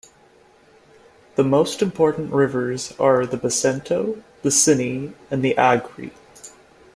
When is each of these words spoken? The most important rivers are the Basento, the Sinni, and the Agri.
The 1.35 1.43
most 1.43 1.83
important 1.83 2.33
rivers 2.33 2.91
are 2.99 3.23
the 3.23 3.37
Basento, 3.37 4.23
the 4.41 4.49
Sinni, 4.49 5.13
and 5.29 5.43
the 5.43 5.55
Agri. 5.55 6.09